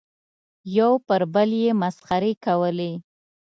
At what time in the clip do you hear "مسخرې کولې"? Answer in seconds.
1.81-2.91